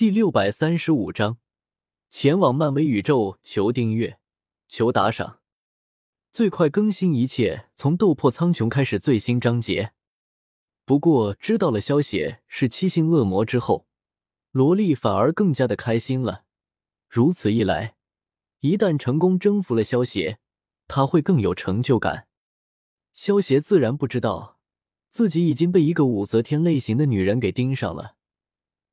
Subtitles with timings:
[0.00, 1.36] 第六百三十五章，
[2.08, 4.18] 前往漫威宇宙求订阅，
[4.66, 5.40] 求打赏，
[6.32, 9.92] 最快更新一切从斗破苍穹开始最新章节。
[10.86, 13.86] 不过知道了萧协是七星恶魔之后，
[14.52, 16.44] 萝莉反而更加的开心了。
[17.06, 17.96] 如此一来，
[18.60, 20.38] 一旦成功征服了萧协，
[20.88, 22.26] 他会更有成就感。
[23.12, 24.58] 萧协自然不知道
[25.10, 28.16] 自己已经被一个武则天类型的女人给盯上了。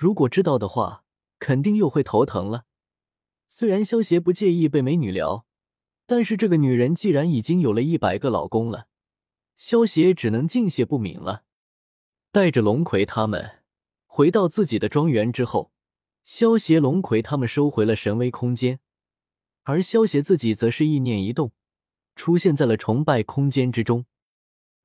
[0.00, 1.04] 如果知道的话，
[1.38, 2.64] 肯定又会头疼了。
[3.50, 5.44] 虽然萧协不介意被美女撩，
[6.06, 8.86] 但是这个女人既然已经有了一百个老公了，
[9.58, 11.44] 萧协只能敬谢不敏了。
[12.32, 13.58] 带着龙葵他们
[14.06, 15.70] 回到自己的庄园之后，
[16.24, 18.80] 萧协、龙葵他们收回了神威空间，
[19.64, 21.52] 而萧协自己则是意念一动，
[22.16, 24.06] 出现在了崇拜空间之中。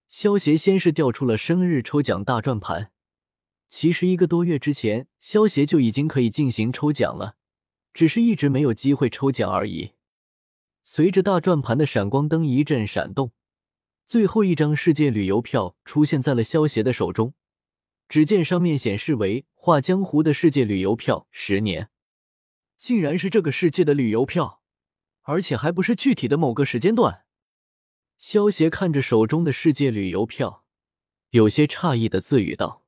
[0.09, 2.91] 萧协先是调出了生日抽奖大转盘。
[3.67, 7.35] 其实一个多月之前，萧协就已经可以进行抽奖了，
[7.93, 9.93] 只是一直没有机会抽奖而已。
[10.83, 13.31] 随着大转盘的闪光灯一阵闪动，
[14.05, 17.33] 最后一张世界旅游票出现在了萧协的手中。
[18.07, 21.89] 只见上面显示为“画江湖”的世界旅游票，十年，
[22.77, 24.61] 竟然是这个世界的旅游票，
[25.23, 27.25] 而且还不是具体的某个时间段。
[28.19, 30.63] 萧协看着手中的世界旅游票，
[31.31, 32.84] 有些诧异的自语道。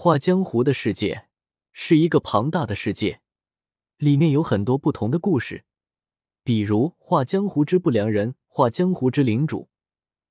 [0.00, 1.26] 画江湖的世界
[1.72, 3.20] 是一个庞大的世界，
[3.96, 5.64] 里面有很多不同的故事，
[6.44, 9.68] 比如画江湖之不良人、画江湖之领主，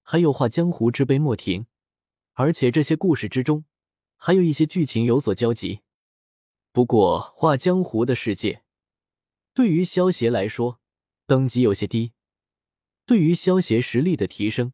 [0.03, 1.67] 还有画江湖之杯莫停。
[2.31, 3.65] 而且这些故事之中，
[4.15, 5.81] 还有一些剧情有所交集。
[6.71, 8.63] 不过画江湖的世界
[9.53, 10.79] 对于萧协来说，
[11.25, 12.13] 等级有些低，
[13.05, 14.71] 对于萧协实力的提升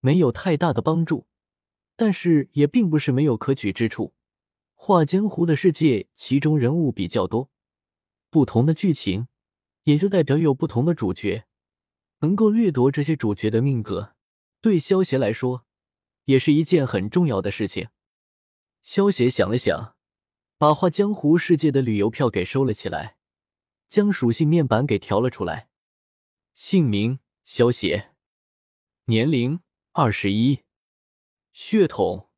[0.00, 1.28] 没有太大的帮助，
[1.96, 4.12] 但是也并不是没有可取之处。
[4.74, 7.50] 画江湖的世界，其中人物比较多，
[8.28, 9.28] 不同的剧情，
[9.84, 11.46] 也就代表有不同的主角，
[12.18, 14.14] 能够掠夺这些主角的命格，
[14.60, 15.64] 对萧协来说，
[16.24, 17.88] 也是一件很重要的事情。
[18.82, 19.96] 萧协想了想，
[20.58, 23.16] 把画江湖世界的旅游票给收了起来，
[23.88, 25.70] 将属性面板给调了出来。
[26.52, 28.12] 姓名：萧协，
[29.06, 29.60] 年龄：
[29.92, 30.64] 二十一，
[31.52, 32.28] 血统。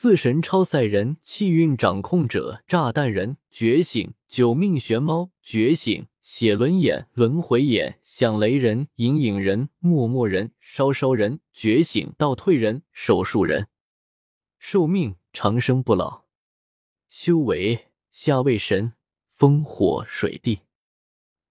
[0.00, 13.66] 四神超赛人、气运掌控者、炸弹人、觉醒、九命玄猫、觉醒、血轮眼、轮回眼、响雷人、隐隐人、默默人、烧烧人、觉醒、倒退人、手术人。
[14.60, 16.26] 寿命长生不老。
[17.08, 18.92] 修为下位神，
[19.30, 20.60] 风火水地。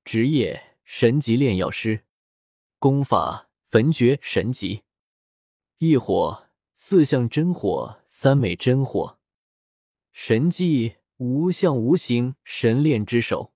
[0.06, 2.06] 职业神级炼药师。
[2.80, 4.84] 功法焚诀神级。
[5.80, 6.47] 异火。
[6.80, 9.18] 四象真火，三昧真火，
[10.12, 13.52] 神技无相无形神炼之手，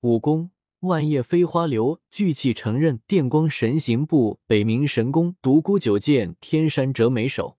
[0.00, 0.50] 武功
[0.80, 7.56] 万叶飞花流，聚气成刃，电光神行步，北冥神功，独孤九剑，天山折梅手，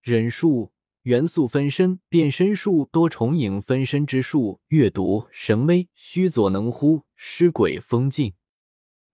[0.00, 8.32] 忍术元素分身，变身术多重影分身之术，阅读神威虚佐能乎，尸鬼封禁，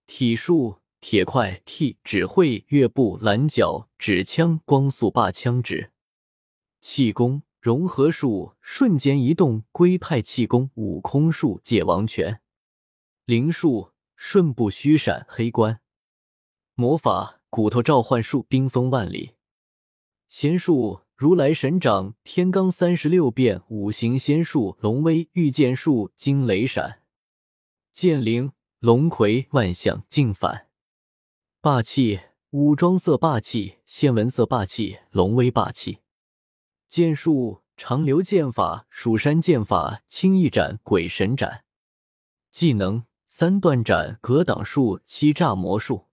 [0.07, 0.78] 体术。
[1.01, 5.91] 铁块替指挥乐步蓝角指枪光速霸枪指。
[6.81, 12.41] 气功融合术瞬间移动龟派气功悟空术界王拳
[13.25, 15.81] 灵术瞬步虚闪黑关。
[16.75, 19.35] 魔法骨头召唤术冰封万里。
[20.29, 27.01] 仙术如来神掌天罡三十六变五行仙术龙威御剑术惊雷闪。
[27.91, 30.68] 剑灵龙葵万象镜反。
[31.61, 32.21] 霸气
[32.51, 35.99] 武装色霸气仙文色霸气龙威霸气。
[36.87, 41.65] 剑术长流剑法蜀山剑法轻易斩鬼神斩。
[42.49, 46.05] 技能三段斩格挡术欺诈魔术。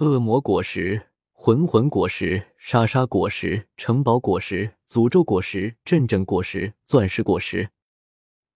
[0.00, 7.70] 恶魔果实魂魂果实沙沙果实城堡果实诅咒果实阵阵果实钻石果实。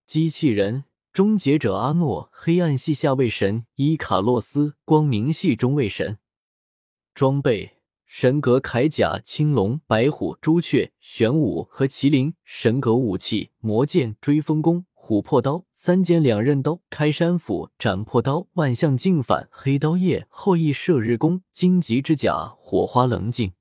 [0.05, 0.85] 机器人。
[1.15, 6.19] 终结者阿诺，黑暗系下位神伊卡洛斯，光明系中位神。
[7.15, 12.35] 装备：神格铠甲、青龙、白虎、朱雀、玄武和麒麟。
[12.43, 23.53] 神格武器：魔剑、追风弓、琥珀刀、三尖两刃刀、开山斧、斩破刀、万象镜反、黑刀叶、后羿射日弓、荆棘之甲、火花棱镜。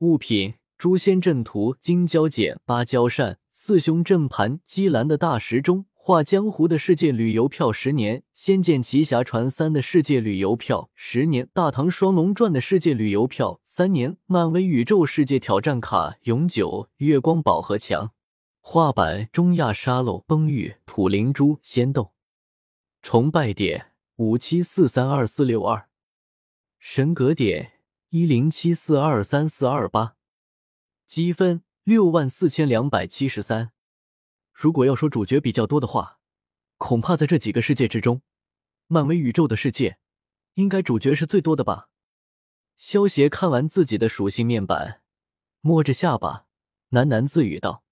[0.00, 5.86] 物品：诛仙阵图、金蛟剪、芭蕉扇、四凶阵盘、姬蓝的大时钟。
[6.06, 18.12] 画江湖的世界旅游票十年，《仙剑奇侠传三》的世界旅游票十年，《大唐双龙传》的世界旅游票三年，漫威宇宙世界挑战卡永久，月光宝盒墙，
[18.60, 22.12] 画板：中亚沙漏、崩玉、土灵珠、仙豆。
[23.02, 25.88] 崇拜点：五七四三二四六二。
[26.78, 27.80] 神格点：
[28.10, 30.14] 一零七四二三四二八。
[31.04, 33.72] 积分：六万四千两百七十三。
[34.56, 36.18] 如果要说主角比较多的话，
[36.78, 38.22] 恐怕在这几个世界之中，
[38.86, 39.98] 漫威宇宙的世界
[40.54, 41.90] 应该主角是最多的吧。
[42.78, 45.02] 萧协看完自己的属性面板，
[45.60, 46.46] 摸着下巴
[46.92, 47.84] 喃喃自语道：“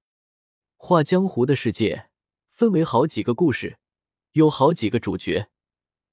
[0.78, 2.08] 画江湖的世界
[2.50, 3.76] 分为好几个故事，
[4.32, 5.50] 有好几个主角，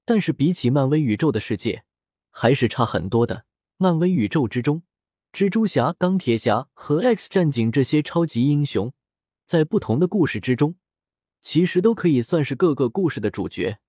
[0.04, 1.84] 但是比起漫威宇宙的世界，
[2.30, 3.46] 还是差很多的。
[3.78, 4.82] 漫威宇宙之中，
[5.32, 8.92] 蜘蛛侠、钢铁侠和 X 战警这些超级英雄。”
[9.52, 10.76] 在不同的故事之中，
[11.42, 13.80] 其实都可以算是各个故事的主角。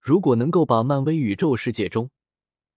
[0.00, 2.10] 如果能够把漫威宇宙世界中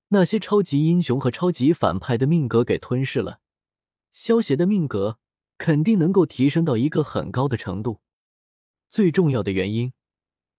[0.10, 3.40] 那些超级英雄和超级反派的命格给吞噬了，
[4.12, 5.20] 萧协的命格
[5.58, 8.02] 肯定能够提升到一个很高的程度。
[8.90, 9.94] 最重要的原因，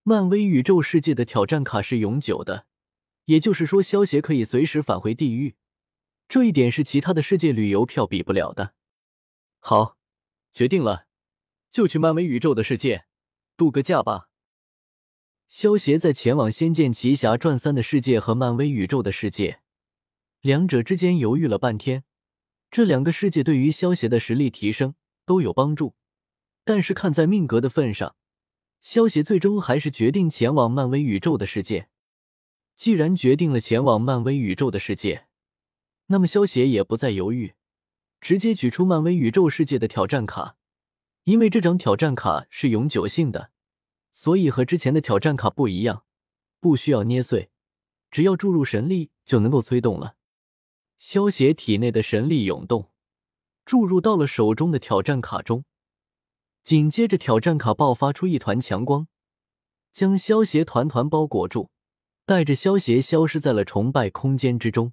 [0.05, 2.65] 漫威宇宙世界的挑战卡是永久的，
[3.27, 5.57] 也就是说，萧协可以随时返回地狱。
[6.27, 8.73] 这一点是其他的世界旅游票比不了的。
[9.59, 9.99] 好，
[10.55, 11.05] 决定了。
[11.73, 13.07] 就去漫威宇宙的世界
[13.57, 14.29] 度个假吧。
[15.49, 19.61] 萧协在前往《仙剑奇侠传三》的世界和漫威宇宙的世界
[20.41, 22.05] 两者之间犹豫了半天。
[22.71, 24.95] 这两个世界对于萧协的实力提升
[25.27, 25.95] 都有帮助，
[26.65, 28.17] 但是看在命格的份上，
[28.81, 31.89] 萧协最终还是决定前往漫威宇宙的世界。
[32.75, 35.27] 既然决定了前往漫威宇宙的世界，
[36.07, 37.53] 那么萧协也不再犹豫，
[38.23, 40.57] 直接举出漫威宇宙世界的挑战卡。
[41.25, 43.53] 因为这张挑战卡是永久性的，
[44.11, 46.05] 所以和之前的挑战卡不一样，
[46.59, 47.51] 不需要捏碎，
[48.11, 50.17] 只要注入神力就能够催动了。
[50.99, 52.91] 萧协体内的神力涌动，
[53.65, 55.65] 注入到了手中的挑战卡中，
[56.65, 59.07] 紧接着挑战卡爆发出一团强光，
[59.93, 61.71] 将萧协团团包裹住，
[62.27, 64.93] 带着萧协消失在了崇拜空间之中。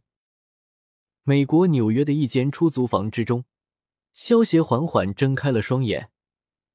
[1.23, 3.45] 美国纽约的一间出租房之中，
[4.13, 6.11] 萧协缓缓睁开了双眼。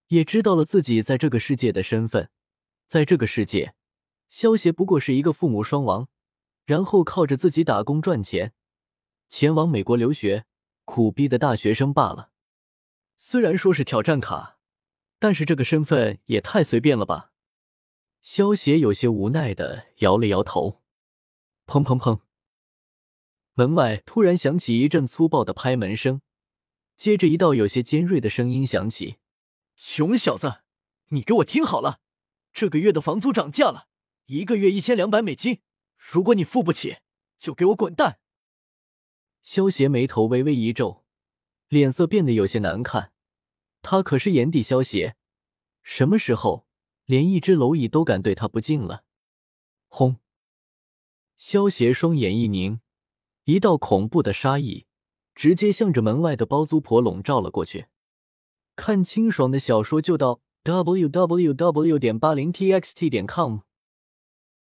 [0.08, 2.30] 也知道了自己在这个世界的身份，
[2.86, 3.74] 在这个世界，
[4.28, 6.08] 萧协不过是一个父母双亡，
[6.66, 8.52] 然后靠着自己打工赚钱，
[9.28, 10.46] 前往美国留学，
[10.84, 12.30] 苦逼的大学生罢了。
[13.16, 14.58] 虽然说是挑战卡，
[15.18, 17.32] 但是这个身份也太随便了吧？
[18.20, 20.82] 萧协有些无奈的摇了摇头。
[21.66, 22.20] 砰砰砰！
[23.54, 26.20] 门外突然响起一阵粗暴的拍门声，
[26.96, 29.16] 接着一道有些尖锐的声音响起。
[29.76, 30.62] 熊小子，
[31.08, 32.00] 你给我听好了，
[32.52, 33.88] 这个月的房租涨价了，
[34.26, 35.62] 一个月一千两百美金。
[35.96, 36.98] 如果你付不起，
[37.38, 38.18] 就给我滚蛋！
[39.42, 41.04] 萧协眉头微微一皱，
[41.68, 43.12] 脸色变得有些难看。
[43.82, 45.16] 他可是炎帝萧协，
[45.82, 46.66] 什么时候
[47.04, 49.04] 连一只蝼蚁都敢对他不敬了？
[49.88, 50.16] 轰！
[51.36, 52.80] 萧协双眼一凝，
[53.44, 54.86] 一道恐怖的杀意
[55.34, 57.86] 直接向着门外的包租婆笼罩了过去。
[58.76, 61.98] 看清爽的小说就到 w w w.
[61.98, 63.60] 点八零 t x t 点 com。